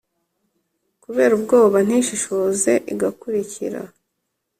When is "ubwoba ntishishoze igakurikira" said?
1.37-3.81